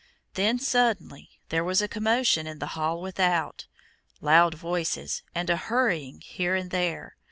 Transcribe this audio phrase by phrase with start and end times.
[0.33, 3.67] Then, suddenly, there was a commotion in the hall without,
[4.19, 7.17] loud voices, and a hurrying here and there.